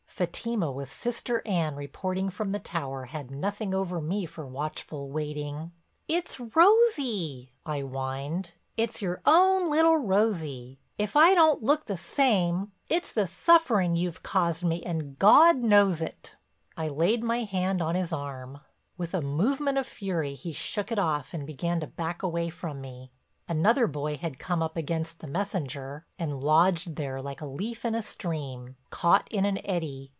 [0.21, 5.71] Fatima with Sister Anne reporting from the tower, had nothing over me for watchful waiting.
[6.07, 10.79] "It's Rosie," I whined, "it's your own little Rosie.
[10.99, 16.03] If I don't look the same it's the suffering you've caused me and Gawd knows
[16.03, 16.35] it."
[16.77, 18.61] I laid my hand on his arm.
[18.99, 22.79] With a movement of fury he shook it off and began to back away from
[22.79, 23.09] me.
[23.49, 27.95] Another boy had come up against the messenger and lodged there like a leaf in
[27.95, 30.09] a stream, caught in an eddy.